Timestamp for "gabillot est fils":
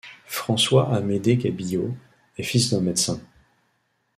1.37-2.71